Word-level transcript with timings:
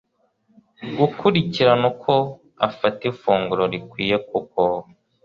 gukurikirana 0.97 1.85
uko 1.91 2.13
afata 2.67 3.01
ifunguro 3.11 3.63
rikwiye 3.73 4.15
kuko 4.29 4.61